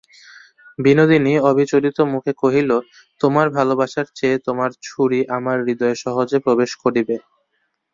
বিনোদিনী 0.79 1.33
অবিচলিতমুখে 1.49 2.31
কহিল, 2.41 2.69
তোমার 3.21 3.47
ভালোবাসার 3.57 4.07
চেয়ে 4.17 4.37
তোমার 4.47 4.69
ছুরি 4.85 5.19
আমার 5.37 5.57
হৃদয়ে 5.65 5.95
সহজে 6.03 6.37
প্রবেশ 6.45 6.71
করিবে। 6.83 7.15